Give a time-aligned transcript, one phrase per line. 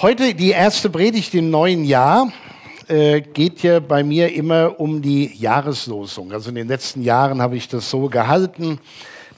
[0.00, 2.32] Heute die erste Predigt im neuen Jahr
[2.86, 6.30] äh, geht ja bei mir immer um die Jahreslosung.
[6.30, 8.78] Also in den letzten Jahren habe ich das so gehalten,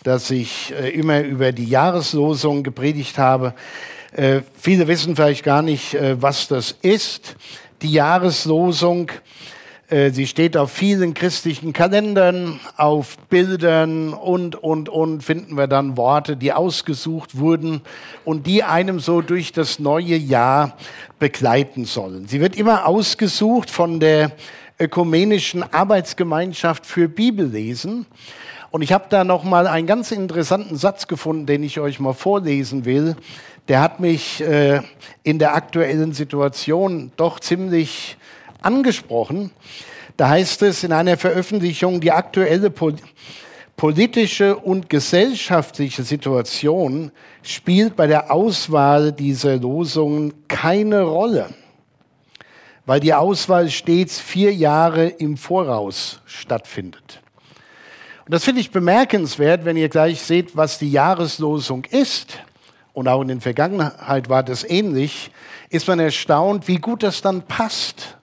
[0.02, 3.54] dass ich äh, immer über die Jahreslosung gepredigt habe.
[4.12, 7.36] Äh, viele wissen vielleicht gar nicht, was das ist.
[7.80, 9.10] Die Jahreslosung
[9.90, 16.36] sie steht auf vielen christlichen Kalendern, auf Bildern und, und, und finden wir dann Worte,
[16.36, 17.80] die ausgesucht wurden
[18.24, 20.76] und die einem so durch das neue Jahr
[21.18, 22.28] begleiten sollen.
[22.28, 24.30] Sie wird immer ausgesucht von der
[24.78, 28.06] ökumenischen Arbeitsgemeinschaft für Bibellesen.
[28.70, 32.14] Und ich habe da noch mal einen ganz interessanten Satz gefunden, den ich euch mal
[32.14, 33.16] vorlesen will.
[33.68, 34.80] Der hat mich äh,
[35.24, 38.16] in der aktuellen Situation doch ziemlich
[38.62, 39.50] angesprochen.
[40.16, 42.70] Da heißt es in einer Veröffentlichung, die aktuelle
[43.76, 47.10] politische und gesellschaftliche Situation
[47.42, 51.48] spielt bei der Auswahl dieser Losungen keine Rolle,
[52.84, 57.22] weil die Auswahl stets vier Jahre im Voraus stattfindet.
[58.26, 62.40] Und das finde ich bemerkenswert, wenn ihr gleich seht, was die Jahreslosung ist.
[62.92, 65.30] Und auch in der Vergangenheit war das ähnlich,
[65.70, 68.18] ist man erstaunt, wie gut das dann passt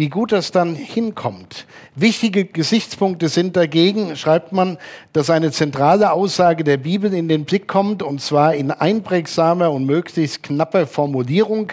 [0.00, 1.66] wie gut das dann hinkommt.
[1.94, 4.78] Wichtige Gesichtspunkte sind dagegen, schreibt man,
[5.12, 9.84] dass eine zentrale Aussage der Bibel in den Blick kommt, und zwar in einprägsamer und
[9.84, 11.72] möglichst knapper Formulierung.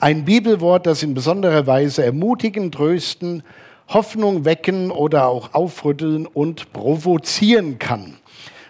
[0.00, 3.44] Ein Bibelwort, das in besonderer Weise ermutigen, trösten,
[3.86, 8.16] Hoffnung wecken oder auch aufrütteln und provozieren kann.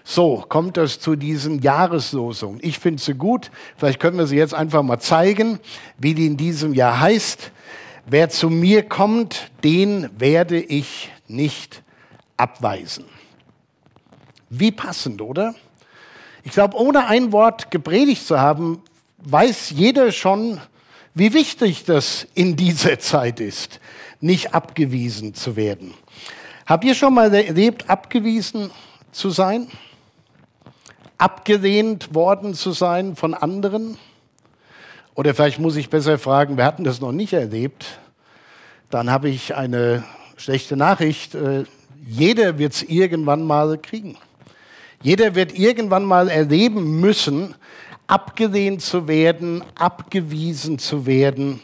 [0.04, 2.58] So kommt es zu diesen Jahreslosungen.
[2.60, 3.50] Ich finde sie gut.
[3.78, 5.58] Vielleicht können wir sie jetzt einfach mal zeigen,
[5.96, 7.50] wie die in diesem Jahr heißt.
[8.06, 11.82] Wer zu mir kommt, den werde ich nicht
[12.36, 13.04] abweisen.
[14.48, 15.54] Wie passend, oder?
[16.42, 18.82] Ich glaube, ohne ein Wort gepredigt zu haben,
[19.18, 20.60] weiß jeder schon,
[21.14, 23.80] wie wichtig das in dieser Zeit ist,
[24.20, 25.94] nicht abgewiesen zu werden.
[26.66, 28.70] Habt ihr schon mal erlebt, abgewiesen
[29.12, 29.68] zu sein?
[31.18, 33.98] Abgelehnt worden zu sein von anderen?
[35.14, 37.98] Oder vielleicht muss ich besser fragen, wir hatten das noch nicht erlebt.
[38.90, 40.04] Dann habe ich eine
[40.36, 41.34] schlechte Nachricht.
[41.34, 41.64] Äh,
[42.06, 44.16] jeder wird es irgendwann mal kriegen.
[45.02, 47.54] Jeder wird irgendwann mal erleben müssen,
[48.06, 51.60] abgelehnt zu werden, abgewiesen zu werden.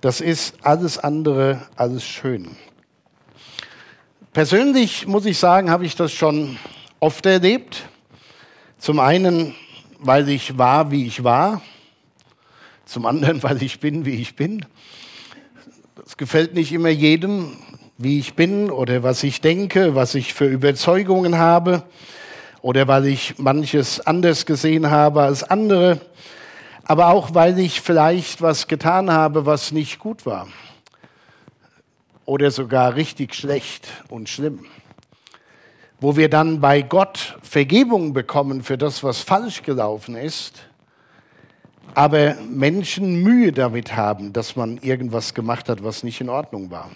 [0.00, 2.56] Das ist alles andere, alles schön.
[4.32, 6.58] Persönlich muss ich sagen, habe ich das schon
[7.00, 7.82] oft erlebt.
[8.78, 9.54] Zum einen,
[9.98, 11.62] weil ich war, wie ich war
[12.86, 14.64] zum anderen, weil ich bin, wie ich bin.
[16.06, 17.52] Es gefällt nicht immer jedem,
[17.98, 21.82] wie ich bin oder was ich denke, was ich für Überzeugungen habe
[22.62, 26.00] oder weil ich manches anders gesehen habe als andere,
[26.84, 30.46] aber auch weil ich vielleicht was getan habe, was nicht gut war
[32.26, 34.66] oder sogar richtig schlecht und schlimm.
[35.98, 40.66] Wo wir dann bei Gott Vergebung bekommen für das, was falsch gelaufen ist
[41.94, 46.90] aber Menschen Mühe damit haben, dass man irgendwas gemacht hat, was nicht in Ordnung war.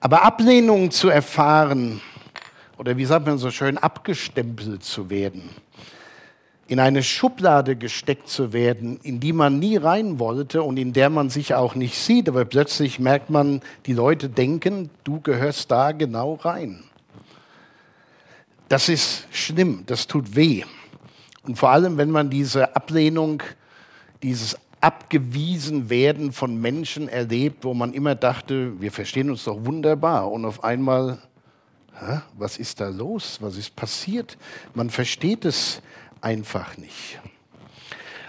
[0.00, 2.00] Aber Ablehnung zu erfahren,
[2.76, 5.48] oder wie sagt man so schön, abgestempelt zu werden,
[6.66, 11.10] in eine Schublade gesteckt zu werden, in die man nie rein wollte und in der
[11.10, 15.92] man sich auch nicht sieht, aber plötzlich merkt man, die Leute denken, du gehörst da
[15.92, 16.82] genau rein.
[18.68, 20.64] Das ist schlimm, das tut weh.
[21.46, 23.42] Und vor allem, wenn man diese Ablehnung,
[24.22, 30.30] dieses abgewiesen werden von Menschen erlebt, wo man immer dachte, wir verstehen uns doch wunderbar.
[30.30, 31.18] Und auf einmal,
[31.98, 33.38] hä, was ist da los?
[33.40, 34.36] Was ist passiert?
[34.74, 35.80] Man versteht es
[36.20, 37.18] einfach nicht.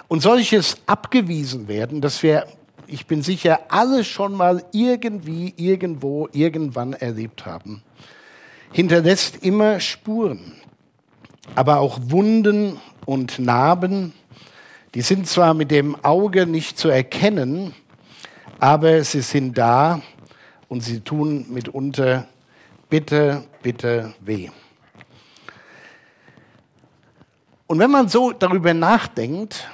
[0.07, 2.47] Und solches abgewiesen werden, dass wir,
[2.87, 7.81] ich bin sicher, alle schon mal irgendwie, irgendwo, irgendwann erlebt haben,
[8.71, 10.53] hinterlässt immer Spuren,
[11.53, 14.13] aber auch Wunden und Narben,
[14.95, 17.74] die sind zwar mit dem Auge nicht zu erkennen,
[18.59, 20.01] aber sie sind da
[20.69, 22.27] und sie tun mitunter
[22.89, 24.50] bitte, bitte weh.
[27.68, 29.68] Und wenn man so darüber nachdenkt,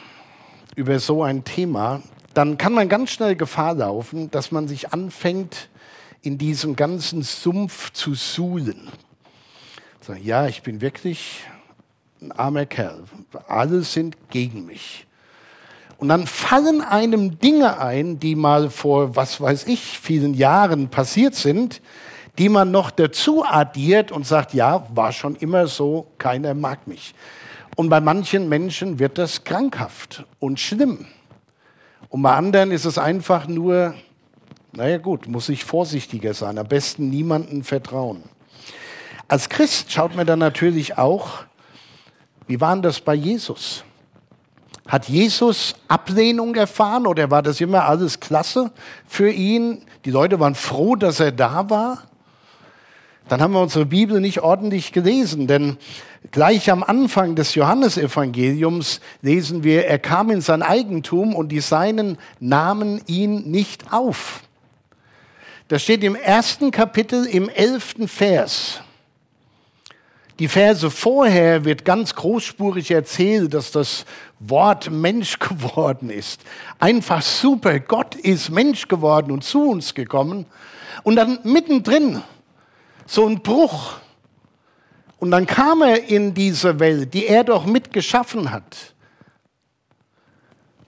[0.75, 2.01] über so ein Thema,
[2.33, 5.69] dann kann man ganz schnell Gefahr laufen, dass man sich anfängt,
[6.21, 8.89] in diesem ganzen Sumpf zu suhlen.
[10.01, 11.43] So, ja, ich bin wirklich
[12.21, 13.03] ein armer Kerl.
[13.47, 15.05] Alle sind gegen mich.
[15.97, 21.35] Und dann fallen einem Dinge ein, die mal vor, was weiß ich, vielen Jahren passiert
[21.35, 21.81] sind,
[22.37, 27.13] die man noch dazu addiert und sagt, ja, war schon immer so, keiner mag mich.
[27.75, 31.05] Und bei manchen Menschen wird das krankhaft und schlimm.
[32.09, 33.93] Und bei anderen ist es einfach nur,
[34.73, 38.23] naja gut, muss ich vorsichtiger sein, am besten niemandem vertrauen.
[39.27, 41.45] Als Christ schaut man dann natürlich auch,
[42.47, 43.83] wie war das bei Jesus?
[44.87, 48.71] Hat Jesus Ablehnung erfahren oder war das immer alles klasse
[49.07, 49.83] für ihn?
[50.05, 52.03] Die Leute waren froh, dass er da war?
[53.29, 55.77] Dann haben wir unsere Bibel nicht ordentlich gelesen, denn
[56.31, 62.17] gleich am Anfang des Johannesevangeliums lesen wir, er kam in sein Eigentum und die Seinen
[62.41, 64.41] nahmen ihn nicht auf.
[65.69, 68.81] Das steht im ersten Kapitel im elften Vers.
[70.39, 74.05] Die Verse vorher wird ganz großspurig erzählt, dass das
[74.39, 76.41] Wort Mensch geworden ist.
[76.79, 77.79] Einfach super.
[77.79, 80.45] Gott ist Mensch geworden und zu uns gekommen.
[81.03, 82.21] Und dann mittendrin
[83.05, 83.93] so ein Bruch.
[85.19, 88.95] Und dann kam er in diese Welt, die er doch mitgeschaffen hat.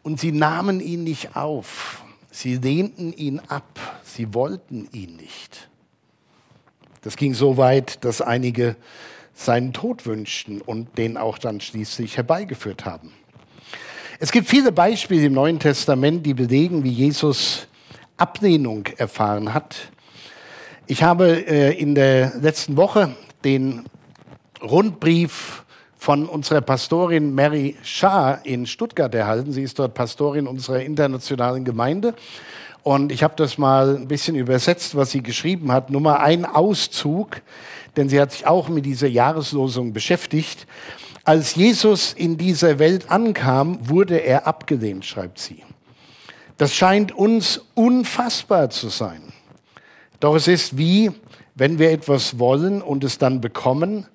[0.02, 2.04] Und sie nahmen ihn nicht auf.
[2.32, 4.02] Sie lehnten ihn ab.
[4.04, 5.70] Sie wollten ihn nicht.
[7.02, 8.76] Das ging so weit, dass einige
[9.34, 13.12] seinen Tod wünschten und den auch dann schließlich herbeigeführt haben.
[14.20, 17.68] Es gibt viele Beispiele im Neuen Testament, die belegen, wie Jesus
[18.18, 19.76] Ablehnung erfahren hat.
[20.88, 23.84] Ich habe äh, in der letzten Woche den
[24.62, 25.64] Rundbrief
[25.98, 29.52] von unserer Pastorin Mary Schaar in Stuttgart erhalten.
[29.52, 32.14] Sie ist dort Pastorin unserer internationalen Gemeinde.
[32.84, 35.90] Und ich habe das mal ein bisschen übersetzt, was sie geschrieben hat.
[35.90, 37.42] Nur mal ein Auszug
[37.96, 40.68] denn sie hat sich auch mit dieser Jahreslosung beschäftigt.
[41.24, 45.64] Als Jesus in dieser Welt ankam, wurde er abgelehnt, schreibt sie.
[46.58, 49.22] Das scheint uns unfassbar zu sein.
[50.20, 51.12] Doch es ist wie,
[51.56, 54.08] wenn wir etwas wollen und es dann bekommen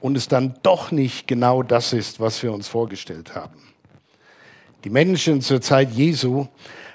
[0.00, 3.56] und es dann doch nicht genau das ist, was wir uns vorgestellt haben.
[4.84, 6.46] Die Menschen zur Zeit Jesu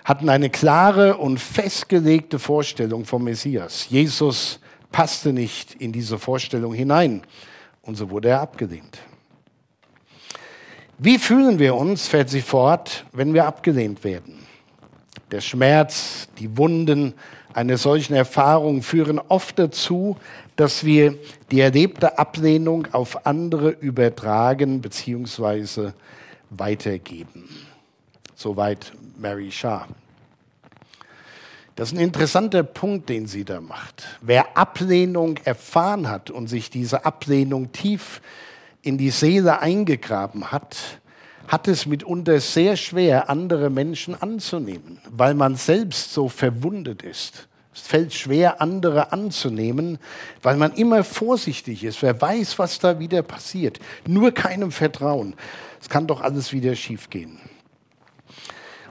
[0.04, 3.88] hatten eine klare und festgelegte Vorstellung vom Messias.
[3.89, 4.60] Jesus
[4.97, 7.21] passte nicht in diese Vorstellung hinein
[7.83, 8.97] und so wurde er abgelehnt.
[10.97, 14.39] Wie fühlen wir uns, fährt sie fort, wenn wir abgelehnt werden?
[15.29, 17.13] Der Schmerz, die Wunden
[17.53, 20.17] einer solchen Erfahrung führen oft dazu,
[20.55, 21.13] dass wir
[21.51, 25.91] die erlebte Ablehnung auf andere übertragen bzw.
[26.50, 27.47] weitergeben.
[28.33, 29.88] Soweit Mary Shah.
[31.77, 34.18] Das ist ein interessanter Punkt, den sie da macht.
[34.21, 38.19] Wer Ablehnung erfahren hat und sich diese Ablehnung tief
[38.81, 40.75] in die Seele eingegraben hat,
[41.47, 47.47] hat es mitunter sehr schwer, andere Menschen anzunehmen, weil man selbst so verwundet ist.
[47.75, 50.00] Es fällt schwer, andere anzunehmen,
[50.41, 52.01] weil man immer vorsichtig ist.
[52.01, 53.79] Wer weiß, was da wieder passiert.
[54.07, 55.35] Nur keinem Vertrauen.
[55.79, 57.38] Es kann doch alles wieder schiefgehen.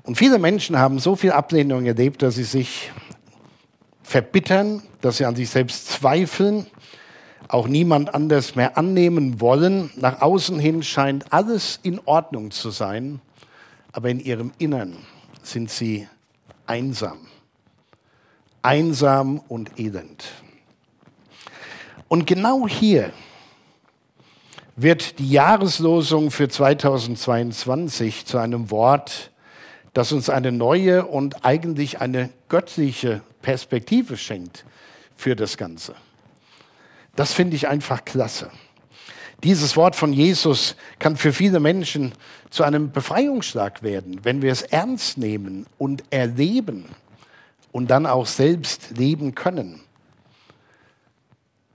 [0.06, 2.92] Und viele Menschen haben so viel Ablehnung erlebt, dass sie sich
[4.04, 6.66] verbittern, dass sie an sich selbst zweifeln,
[7.48, 9.90] auch niemand anders mehr annehmen wollen.
[9.96, 13.20] Nach außen hin scheint alles in Ordnung zu sein,
[13.90, 14.96] aber in ihrem Innern
[15.42, 16.06] sind sie
[16.66, 17.18] einsam.
[18.62, 20.24] Einsam und elend.
[22.06, 23.10] Und genau hier
[24.76, 29.32] wird die Jahreslosung für 2022 zu einem Wort,
[29.96, 34.66] das uns eine neue und eigentlich eine göttliche Perspektive schenkt
[35.16, 35.94] für das Ganze.
[37.14, 38.50] Das finde ich einfach klasse.
[39.42, 42.12] Dieses Wort von Jesus kann für viele Menschen
[42.50, 46.84] zu einem Befreiungsschlag werden, wenn wir es ernst nehmen und erleben
[47.72, 49.80] und dann auch selbst leben können.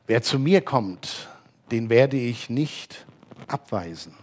[0.06, 1.28] Wer zu mir kommt,
[1.72, 3.04] den werde ich nicht
[3.48, 4.21] abweisen.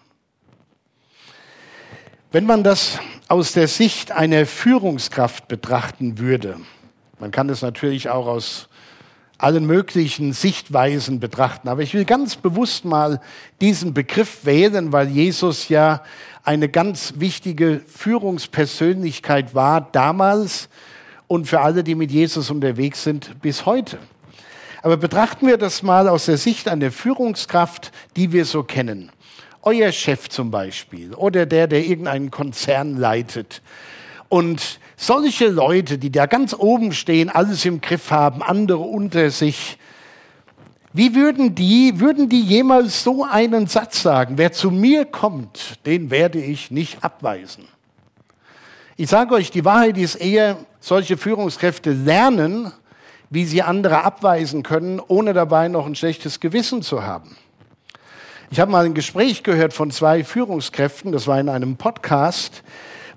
[2.30, 6.56] Wenn man das aus der Sicht einer Führungskraft betrachten würde,
[7.18, 8.68] man kann das natürlich auch aus
[9.38, 13.22] allen möglichen Sichtweisen betrachten, aber ich will ganz bewusst mal
[13.62, 16.02] diesen Begriff wählen, weil Jesus ja
[16.44, 20.68] eine ganz wichtige Führungspersönlichkeit war damals
[21.28, 23.96] und für alle, die mit Jesus unterwegs sind, bis heute.
[24.82, 29.12] Aber betrachten wir das mal aus der Sicht einer Führungskraft, die wir so kennen
[29.62, 33.62] euer Chef zum Beispiel oder der, der irgendeinen Konzern leitet.
[34.28, 39.78] Und solche Leute, die da ganz oben stehen, alles im Griff haben, andere unter sich,
[40.92, 44.38] wie würden die, würden die jemals so einen Satz sagen?
[44.38, 47.64] Wer zu mir kommt, den werde ich nicht abweisen.
[48.96, 52.72] Ich sage euch, die Wahrheit ist eher, solche Führungskräfte lernen,
[53.30, 57.36] wie sie andere abweisen können, ohne dabei noch ein schlechtes Gewissen zu haben.
[58.50, 62.62] Ich habe mal ein Gespräch gehört von zwei Führungskräften, das war in einem Podcast,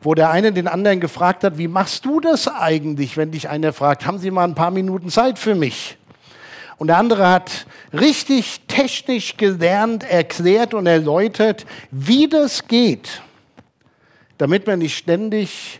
[0.02, 3.72] wo der eine den anderen gefragt hat, wie machst du das eigentlich, wenn dich einer
[3.72, 5.98] fragt, haben Sie mal ein paar Minuten Zeit für mich?
[6.78, 13.22] Und der andere hat richtig technisch gelernt, erklärt und erläutert, wie das geht,
[14.38, 15.80] damit man nicht ständig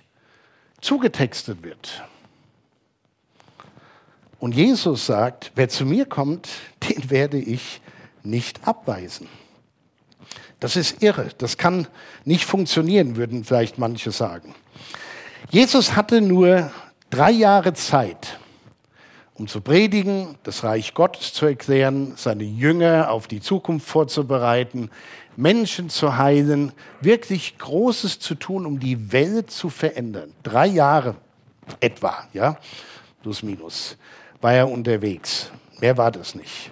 [0.80, 2.04] zugetextet wird.
[4.40, 6.48] Und Jesus sagt, wer zu mir kommt,
[6.90, 7.82] den werde ich
[8.24, 9.28] nicht abweisen.
[10.62, 11.30] Das ist irre.
[11.40, 11.88] Das kann
[12.24, 14.56] nicht funktionieren, würden vielleicht manche sagen.
[15.50, 16.72] Jesus hatte nur
[17.10, 18.40] drei Jahre Zeit,
[19.34, 24.92] um zu predigen, das Reich Gottes zu erklären, seine Jünger auf die Zukunft vorzubereiten,
[25.36, 30.32] Menschen zu heilen, wirklich Großes zu tun, um die Welt zu verändern.
[30.44, 31.16] Drei Jahre
[31.80, 32.58] etwa, ja,
[33.24, 33.98] plus minus,
[34.42, 35.50] war er unterwegs.
[35.80, 36.72] Mehr war das nicht.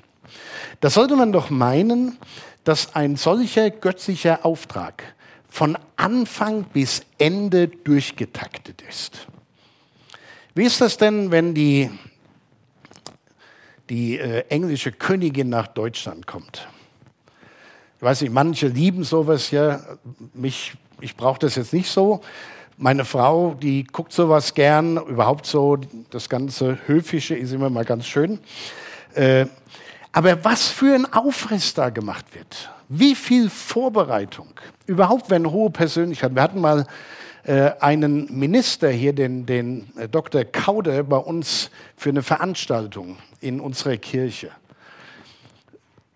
[0.80, 2.20] Das sollte man doch meinen,
[2.64, 5.16] dass ein solcher göttlicher Auftrag
[5.50, 9.28] von Anfang bis Ende durchgetaktet ist.
[10.54, 11.90] Wie ist das denn, wenn die,
[13.90, 16.68] die äh, englische Königin nach Deutschland kommt?
[17.98, 19.82] Ich weiß nicht, manche lieben sowas ja.
[20.34, 22.22] Mich, ich brauche das jetzt nicht so.
[22.78, 24.96] Meine Frau, die guckt sowas gern.
[24.96, 25.78] Überhaupt so,
[26.10, 28.40] das ganze Höfische ist immer mal ganz schön.
[29.16, 29.48] Äh,
[30.12, 34.48] aber was für ein Aufriss da gemacht wird, wie viel Vorbereitung,
[34.88, 36.36] überhaupt wenn hohe Persönlichkeiten.
[36.36, 36.86] Wir hatten mal
[37.44, 40.44] äh, einen Minister hier, den, den äh, Dr.
[40.44, 44.52] Kauder, bei uns für eine Veranstaltung in unserer Kirche.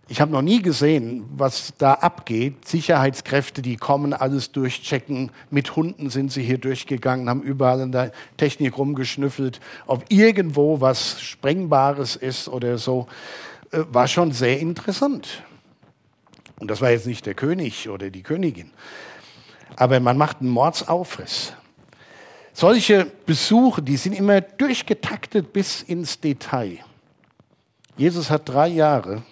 [0.09, 2.67] Ich habe noch nie gesehen, was da abgeht.
[2.67, 5.31] Sicherheitskräfte, die kommen, alles durchchecken.
[5.49, 11.21] Mit Hunden sind sie hier durchgegangen, haben überall in der Technik rumgeschnüffelt, ob irgendwo was
[11.21, 13.07] Sprengbares ist oder so.
[13.73, 15.43] Äh, war schon sehr interessant.
[16.59, 18.71] Und das war jetzt nicht der König oder die Königin.
[19.75, 21.53] Aber man macht einen Mordsaufriss.
[22.53, 26.77] Solche Besuche, die sind immer durchgetaktet bis ins Detail.
[27.97, 29.23] Jesus hat drei Jahre,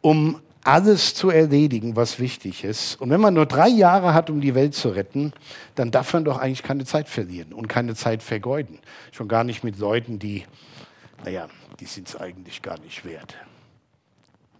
[0.00, 3.00] um alles zu erledigen, was wichtig ist.
[3.00, 5.32] Und wenn man nur drei Jahre hat, um die Welt zu retten,
[5.74, 8.78] dann darf man doch eigentlich keine Zeit verlieren und keine Zeit vergeuden.
[9.12, 10.44] Schon gar nicht mit Leuten, die,
[11.24, 11.48] naja,
[11.80, 13.34] die sind es eigentlich gar nicht wert.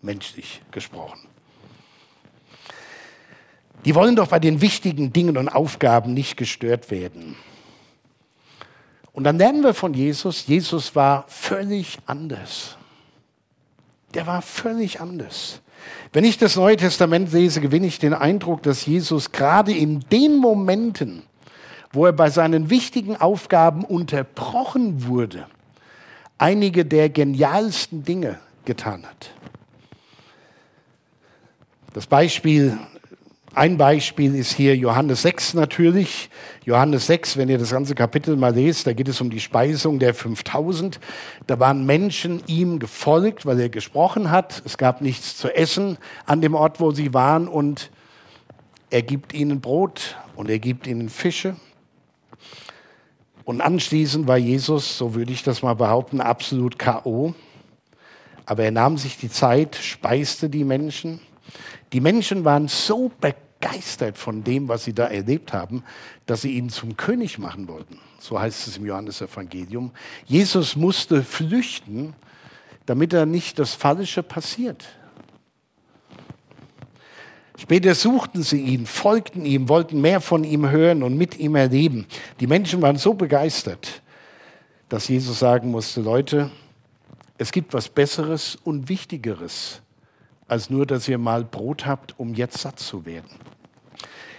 [0.03, 1.29] Menschlich gesprochen.
[3.85, 7.37] Die wollen doch bei den wichtigen Dingen und Aufgaben nicht gestört werden.
[9.13, 12.77] Und dann lernen wir von Jesus, Jesus war völlig anders.
[14.15, 15.61] Der war völlig anders.
[16.13, 20.37] Wenn ich das Neue Testament lese, gewinne ich den Eindruck, dass Jesus gerade in den
[20.37, 21.23] Momenten,
[21.93, 25.47] wo er bei seinen wichtigen Aufgaben unterbrochen wurde,
[26.39, 29.31] einige der genialsten Dinge getan hat.
[31.93, 32.79] Das Beispiel,
[33.55, 36.29] ein Beispiel ist hier Johannes 6 natürlich.
[36.67, 39.99] Johannes 6, wenn ihr das ganze Kapitel mal lest, da geht es um die Speisung
[39.99, 41.01] der 5000.
[41.47, 44.61] Da waren Menschen ihm gefolgt, weil er gesprochen hat.
[44.67, 47.91] Es gab nichts zu essen an dem Ort, wo sie waren und
[48.91, 51.57] er gibt ihnen Brot und er gibt ihnen Fische.
[53.47, 57.33] Und anschließend war Jesus, so würde ich das mal behaupten, absolut KO.
[58.45, 61.21] Aber er nahm sich die Zeit, speiste die Menschen.
[61.93, 65.85] Die Menschen waren so begeistert von dem, was sie da erlebt haben,
[66.27, 68.01] dass sie ihn zum König machen wollten.
[68.19, 69.93] So heißt es im Johannesevangelium.
[70.25, 72.15] Jesus musste flüchten,
[72.85, 74.89] damit er nicht das Falsche passiert.
[77.57, 82.07] Später suchten sie ihn, folgten ihm, wollten mehr von ihm hören und mit ihm erleben.
[82.41, 84.03] Die Menschen waren so begeistert,
[84.89, 86.51] dass Jesus sagen musste, Leute,
[87.39, 89.81] es gibt was Besseres und Wichtigeres,
[90.49, 93.31] als nur, dass ihr mal Brot habt, um jetzt satt zu werden.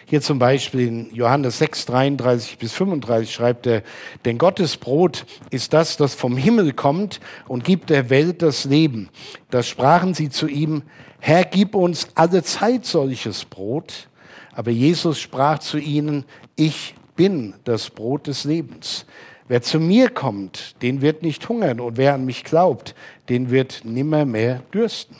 [0.09, 3.83] Hier zum Beispiel in Johannes 6, 33 bis 35 schreibt er,
[4.23, 7.19] denn Gottes Brot ist das, das vom Himmel kommt
[7.49, 9.09] und gibt der Welt das Leben.
[9.49, 10.83] Das sprachen sie zu ihm,
[11.19, 14.07] Herr, gib uns alle Zeit solches Brot.
[14.53, 19.05] Aber Jesus sprach zu ihnen, ich bin das Brot des Lebens.
[19.47, 22.95] Wer zu mir kommt, den wird nicht hungern und wer an mich glaubt,
[23.29, 25.15] den wird nimmer mehr dürsten.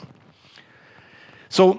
[1.48, 1.78] So,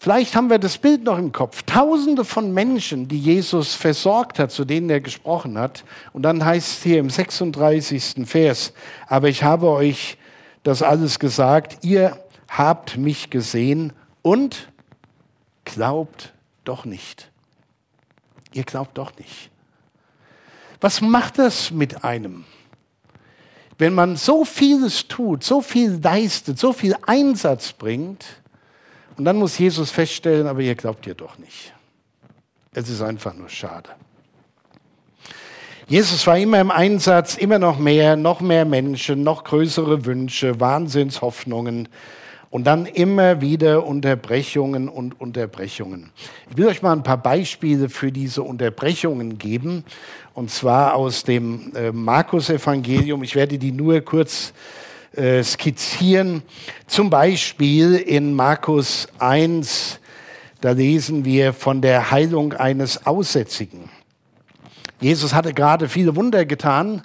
[0.00, 1.64] Vielleicht haben wir das Bild noch im Kopf.
[1.64, 5.84] Tausende von Menschen, die Jesus versorgt hat, zu denen er gesprochen hat.
[6.12, 8.24] Und dann heißt es hier im 36.
[8.24, 8.72] Vers,
[9.08, 10.16] aber ich habe euch
[10.62, 12.16] das alles gesagt, ihr
[12.48, 14.68] habt mich gesehen und
[15.64, 16.32] glaubt
[16.64, 17.30] doch nicht.
[18.52, 19.50] Ihr glaubt doch nicht.
[20.80, 22.44] Was macht das mit einem?
[23.76, 28.24] Wenn man so vieles tut, so viel leistet, so viel Einsatz bringt,
[29.16, 31.74] und dann muss Jesus feststellen, aber ihr glaubt ihr doch nicht.
[32.72, 33.90] Es ist einfach nur schade.
[35.88, 41.88] Jesus war immer im Einsatz, immer noch mehr, noch mehr Menschen, noch größere Wünsche, Wahnsinnshoffnungen
[42.50, 46.10] und dann immer wieder Unterbrechungen und Unterbrechungen.
[46.50, 49.84] Ich will euch mal ein paar Beispiele für diese Unterbrechungen geben,
[50.34, 53.22] und zwar aus dem äh, Markus-Evangelium.
[53.22, 54.52] Ich werde die nur kurz
[55.12, 56.42] äh, skizzieren.
[56.86, 59.98] Zum Beispiel in Markus 1,
[60.60, 63.90] da lesen wir von der Heilung eines Aussätzigen.
[65.00, 67.02] Jesus hatte gerade viele Wunder getan.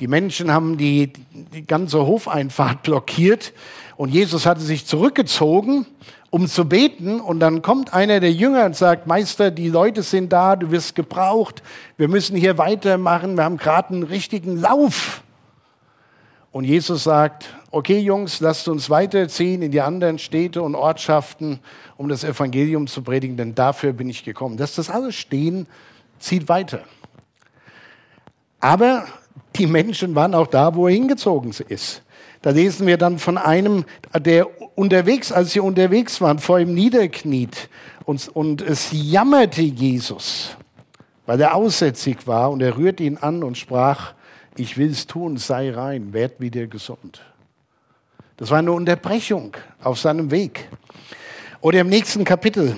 [0.00, 1.12] Die Menschen haben die,
[1.54, 3.52] die ganze Hofeinfahrt blockiert
[4.00, 5.84] und Jesus hatte sich zurückgezogen,
[6.30, 7.20] um zu beten.
[7.20, 10.94] Und dann kommt einer der Jünger und sagt, Meister, die Leute sind da, du wirst
[10.94, 11.62] gebraucht,
[11.98, 15.22] wir müssen hier weitermachen, wir haben gerade einen richtigen Lauf.
[16.50, 21.58] Und Jesus sagt, okay Jungs, lasst uns weiterziehen in die anderen Städte und Ortschaften,
[21.98, 24.56] um das Evangelium zu predigen, denn dafür bin ich gekommen.
[24.56, 25.66] Dass das alles stehen,
[26.18, 26.84] zieht weiter.
[28.60, 29.04] Aber
[29.56, 32.02] die Menschen waren auch da, wo er hingezogen ist.
[32.42, 33.84] Da lesen wir dann von einem,
[34.18, 37.68] der unterwegs, als sie unterwegs waren, vor ihm niederkniet
[38.04, 40.56] und, und es jammerte Jesus,
[41.26, 44.14] weil er aussätzig war und er rührte ihn an und sprach,
[44.56, 47.20] ich will es tun, sei rein, werd wieder gesund.
[48.36, 50.68] Das war eine Unterbrechung auf seinem Weg.
[51.60, 52.74] Oder im nächsten Kapitel,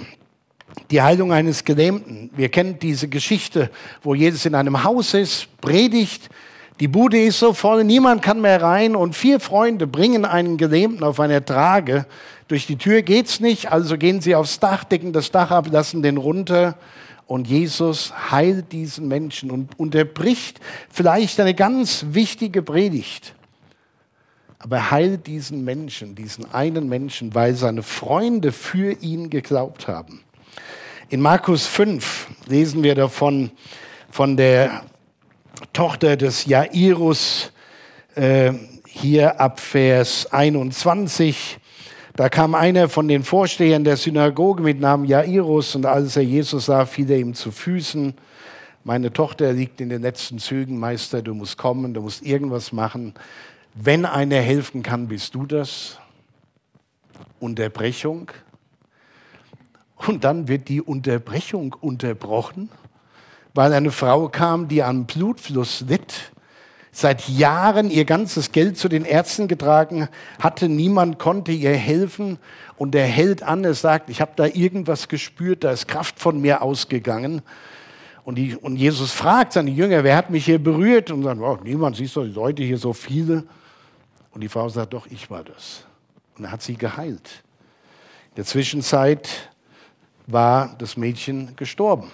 [0.90, 2.30] die Heilung eines Gelähmten.
[2.34, 3.70] Wir kennen diese Geschichte,
[4.02, 6.28] wo Jesus in einem Haus ist, predigt,
[6.82, 11.04] die Bude ist so voll, niemand kann mehr rein und vier Freunde bringen einen Gelähmten
[11.04, 12.06] auf einer Trage.
[12.48, 16.02] Durch die Tür geht's nicht, also gehen sie aufs Dach, decken das Dach ab, lassen
[16.02, 16.76] den runter
[17.28, 20.58] und Jesus heilt diesen Menschen und unterbricht
[20.90, 23.36] vielleicht eine ganz wichtige Predigt.
[24.58, 30.24] Aber er heilt diesen Menschen, diesen einen Menschen, weil seine Freunde für ihn geglaubt haben.
[31.10, 33.52] In Markus 5 lesen wir davon,
[34.10, 34.82] von der
[35.72, 37.52] Tochter des Jairus,
[38.14, 38.52] äh,
[38.86, 41.58] hier ab Vers 21.
[42.14, 46.66] Da kam einer von den Vorstehern der Synagoge mit Namen Jairus und als er Jesus
[46.66, 48.14] sah, fiel er ihm zu Füßen.
[48.84, 53.14] Meine Tochter liegt in den letzten Zügen, Meister, du musst kommen, du musst irgendwas machen.
[53.74, 55.98] Wenn einer helfen kann, bist du das.
[57.40, 58.30] Unterbrechung.
[59.96, 62.68] Und dann wird die Unterbrechung unterbrochen
[63.54, 66.32] weil eine Frau kam, die an Blutfluss litt,
[66.92, 72.38] seit Jahren ihr ganzes Geld zu den Ärzten getragen hatte, niemand konnte ihr helfen
[72.76, 76.40] und er hält an, er sagt, ich habe da irgendwas gespürt, da ist Kraft von
[76.40, 77.42] mir ausgegangen.
[78.24, 81.10] Und, die, und Jesus fragt seine Jünger, wer hat mich hier berührt?
[81.10, 83.44] Und sagt, oh, niemand, siehst du, die Leute hier so viele.
[84.32, 85.84] Und die Frau sagt, doch, ich war das.
[86.36, 87.42] Und er hat sie geheilt.
[88.30, 89.28] In der Zwischenzeit
[90.26, 92.10] war das Mädchen gestorben.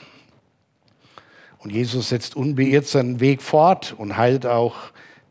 [1.58, 4.76] Und Jesus setzt unbeirrt seinen Weg fort und heilt auch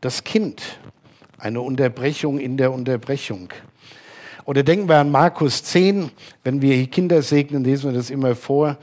[0.01, 0.79] das Kind.
[1.37, 3.49] Eine Unterbrechung in der Unterbrechung.
[4.45, 6.09] Oder denken wir an Markus 10,
[6.43, 8.77] wenn wir Kinder segnen, lesen wir das immer vor,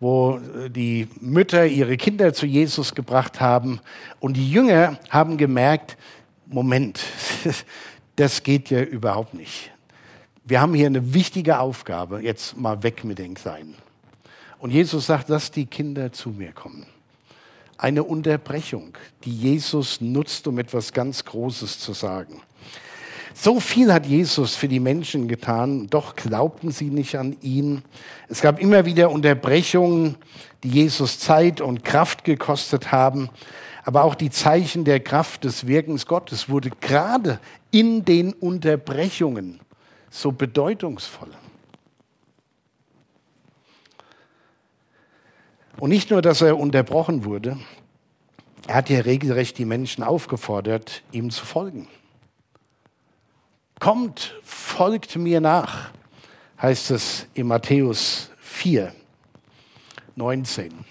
[0.00, 3.80] wo die Mütter ihre Kinder zu Jesus gebracht haben
[4.18, 5.98] und die Jünger haben gemerkt,
[6.46, 7.00] Moment,
[8.16, 9.70] das geht ja überhaupt nicht.
[10.44, 13.74] Wir haben hier eine wichtige Aufgabe, jetzt mal weg mit den Kleinen.
[14.60, 16.86] Und Jesus sagt, lass die Kinder zu mir kommen.
[17.78, 18.92] Eine Unterbrechung,
[19.24, 22.42] die Jesus nutzt, um etwas ganz Großes zu sagen.
[23.32, 27.82] So viel hat Jesus für die Menschen getan, doch glaubten sie nicht an ihn.
[28.28, 30.16] Es gab immer wieder Unterbrechungen,
[30.62, 33.30] die Jesus Zeit und Kraft gekostet haben,
[33.84, 39.60] aber auch die Zeichen der Kraft des Wirkens Gottes wurde gerade in den Unterbrechungen
[40.10, 41.30] so bedeutungsvoll.
[45.80, 47.56] Und nicht nur, dass er unterbrochen wurde,
[48.66, 51.88] er hat ja regelrecht die Menschen aufgefordert, ihm zu folgen.
[53.78, 55.90] Kommt, folgt mir nach,
[56.60, 58.92] heißt es in Matthäus 4,
[60.16, 60.84] 19.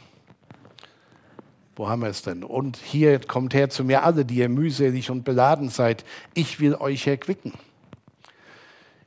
[1.76, 2.44] Wo haben wir es denn?
[2.44, 6.04] Und hier kommt her zu mir alle, die ihr mühselig und beladen seid.
[6.34, 7.54] Ich will euch erquicken.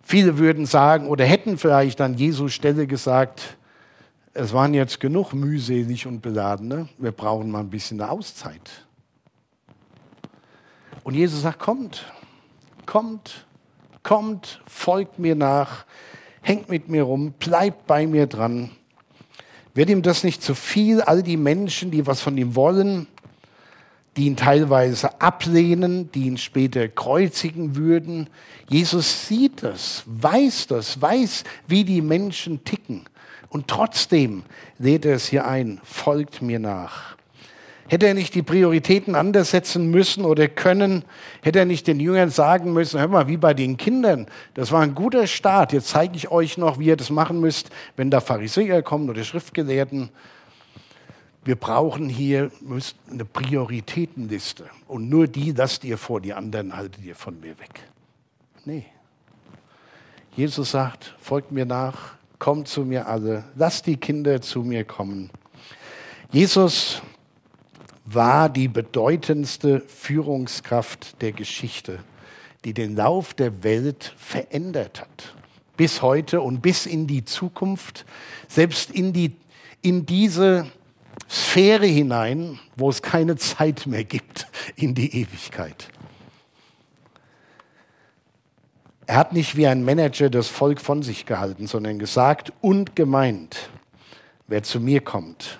[0.00, 3.56] Viele würden sagen oder hätten vielleicht an Jesu Stelle gesagt,
[4.34, 8.86] es waren jetzt genug mühselig und beladene, wir brauchen mal ein bisschen eine Auszeit.
[11.04, 12.06] Und Jesus sagt, kommt,
[12.86, 13.46] kommt,
[14.02, 15.84] kommt, folgt mir nach,
[16.40, 18.70] hängt mit mir rum, bleibt bei mir dran.
[19.74, 21.00] Wird ihm das nicht zu viel?
[21.00, 23.06] All die Menschen, die was von ihm wollen,
[24.16, 28.28] die ihn teilweise ablehnen, die ihn später kreuzigen würden.
[28.68, 33.06] Jesus sieht das, weiß das, weiß, wie die Menschen ticken.
[33.52, 34.44] Und trotzdem
[34.78, 37.16] lädt er es hier ein, folgt mir nach.
[37.86, 41.04] Hätte er nicht die Prioritäten anders setzen müssen oder können?
[41.42, 44.80] Hätte er nicht den Jüngern sagen müssen, hör mal, wie bei den Kindern, das war
[44.80, 48.22] ein guter Start, jetzt zeige ich euch noch, wie ihr das machen müsst, wenn da
[48.22, 50.08] Pharisäer kommen oder Schriftgelehrten.
[51.44, 52.50] Wir brauchen hier
[53.10, 57.80] eine Prioritätenliste und nur die lasst ihr vor, die anderen haltet ihr von mir weg.
[58.64, 58.86] Nee.
[60.34, 65.31] Jesus sagt, folgt mir nach, kommt zu mir alle, lasst die Kinder zu mir kommen.
[66.33, 67.00] Jesus
[68.05, 72.00] war die bedeutendste Führungskraft der Geschichte,
[72.64, 75.37] die den Lauf der Welt verändert hat.
[75.76, 78.07] Bis heute und bis in die Zukunft,
[78.48, 79.37] selbst in, die,
[79.81, 80.66] in diese
[81.31, 85.90] Sphäre hinein, wo es keine Zeit mehr gibt, in die Ewigkeit.
[89.12, 93.68] Er hat nicht wie ein Manager das Volk von sich gehalten, sondern gesagt und gemeint,
[94.46, 95.59] wer zu mir kommt,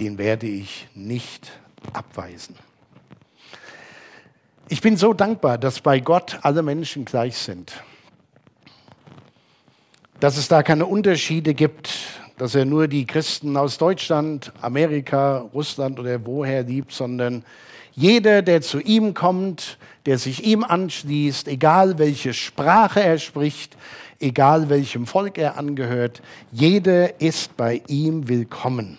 [0.00, 1.52] den werde ich nicht
[1.92, 2.56] abweisen.
[4.70, 7.84] Ich bin so dankbar, dass bei Gott alle Menschen gleich sind.
[10.18, 11.90] Dass es da keine Unterschiede gibt,
[12.38, 17.44] dass er nur die Christen aus Deutschland, Amerika, Russland oder woher liebt, sondern
[17.98, 23.76] jeder, der zu ihm kommt, der sich ihm anschließt, egal welche Sprache er spricht,
[24.20, 28.98] egal welchem Volk er angehört, jeder ist bei ihm willkommen.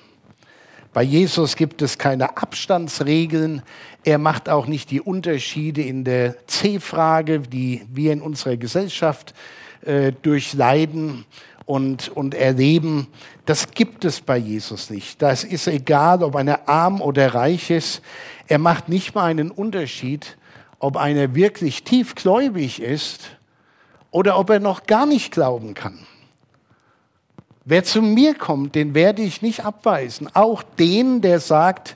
[0.92, 3.62] Bei Jesus gibt es keine Abstandsregeln.
[4.04, 9.34] Er macht auch nicht die Unterschiede in der C-Frage, die wir in unserer Gesellschaft
[9.86, 11.24] äh, durchleiden
[11.66, 13.08] und, und erleben.
[13.46, 15.22] Das gibt es bei Jesus nicht.
[15.22, 18.02] Das ist egal, ob einer arm oder reich ist.
[18.50, 20.36] Er macht nicht mal einen Unterschied,
[20.80, 23.38] ob einer wirklich tiefgläubig ist
[24.10, 26.00] oder ob er noch gar nicht glauben kann.
[27.64, 30.28] Wer zu mir kommt, den werde ich nicht abweisen.
[30.34, 31.96] Auch den, der sagt,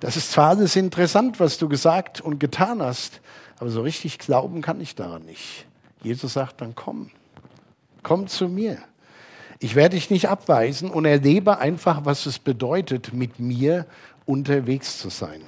[0.00, 3.20] das ist zwar alles interessant, was du gesagt und getan hast,
[3.58, 5.66] aber so richtig glauben kann ich daran nicht.
[6.02, 7.10] Jesus sagt dann, komm,
[8.02, 8.78] komm zu mir.
[9.58, 13.84] Ich werde dich nicht abweisen und erlebe einfach, was es bedeutet, mit mir
[14.24, 15.42] unterwegs zu sein.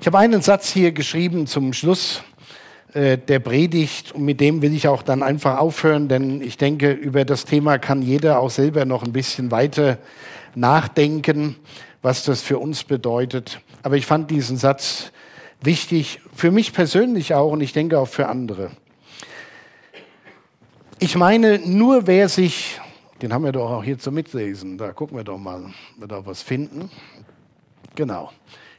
[0.00, 2.22] Ich habe einen Satz hier geschrieben zum Schluss
[2.92, 6.92] äh, der Predigt und mit dem will ich auch dann einfach aufhören, denn ich denke,
[6.92, 9.98] über das Thema kann jeder auch selber noch ein bisschen weiter
[10.54, 11.56] nachdenken,
[12.02, 13.60] was das für uns bedeutet.
[13.82, 15.12] Aber ich fand diesen Satz
[15.60, 18.70] wichtig, für mich persönlich auch und ich denke auch für andere.
[20.98, 22.80] Ich meine, nur wer sich,
[23.20, 26.08] den haben wir doch auch hier zum Mitlesen, da gucken wir doch mal, ob wir
[26.08, 26.90] da was finden.
[27.94, 28.30] Genau.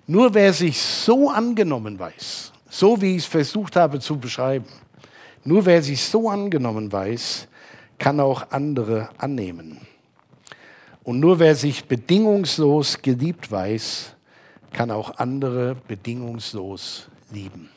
[0.10, 4.66] Nur wer sich so angenommen weiß, so wie ich es versucht habe zu beschreiben.
[5.44, 7.48] Nur wer sich so angenommen weiß,
[8.00, 9.82] kann auch andere annehmen.
[11.04, 14.14] Und nur wer sich bedingungslos geliebt weiß,
[14.72, 17.70] kann auch andere bedingungslos lieben.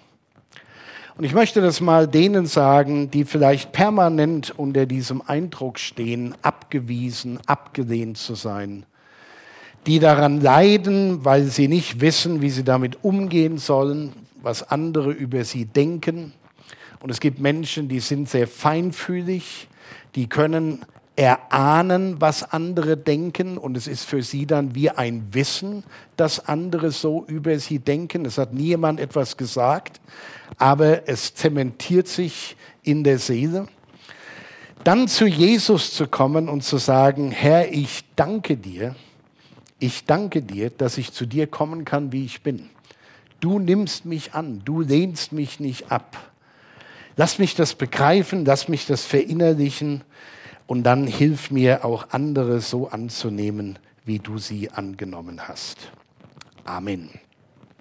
[1.17, 7.41] Und ich möchte das mal denen sagen, die vielleicht permanent unter diesem Eindruck stehen, abgewiesen,
[7.47, 8.87] abgelehnt zu sein,
[9.87, 14.13] die daran leiden, weil sie nicht wissen, wie sie damit umgehen sollen,
[14.43, 16.33] was andere über sie denken.
[17.01, 19.69] Und es gibt Menschen, die sind sehr feinfühlig,
[20.15, 20.85] die können
[21.17, 25.85] erahnen, was andere denken und es ist für sie dann wie ein Wissen,
[26.17, 28.25] dass andere so über sie denken.
[28.25, 30.01] Es hat niemand etwas gesagt,
[30.57, 33.67] aber es zementiert sich in der Seele.
[34.83, 38.95] Dann zu Jesus zu kommen und zu sagen, Herr, ich danke dir,
[39.81, 42.71] ich danke dir, dass ich zu dir kommen kann, wie ich bin.
[43.41, 46.17] Du nimmst mich an, du lehnst mich nicht ab.
[47.17, 50.03] Lass mich das begreifen, lass mich das verinnerlichen
[50.67, 55.91] und dann hilf mir auch andere so anzunehmen, wie du sie angenommen hast.
[56.65, 57.11] Amen.